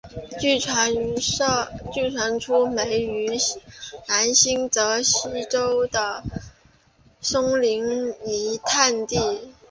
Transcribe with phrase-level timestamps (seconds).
[0.39, 0.89] 据传
[2.39, 3.29] 出没于
[4.07, 6.23] 南新泽西州的
[7.21, 9.53] 松林泥炭地。